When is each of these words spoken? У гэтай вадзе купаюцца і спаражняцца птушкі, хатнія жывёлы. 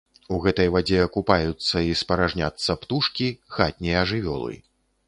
У 0.35 0.37
гэтай 0.45 0.69
вадзе 0.75 1.03
купаюцца 1.17 1.77
і 1.89 1.93
спаражняцца 2.01 2.71
птушкі, 2.87 3.33
хатнія 3.59 4.01
жывёлы. 4.15 4.53